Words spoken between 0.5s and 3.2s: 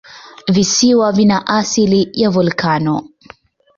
Visiwa vina asili ya volikano.